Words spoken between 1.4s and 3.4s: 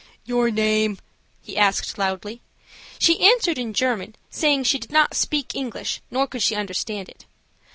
he asked, loudly. She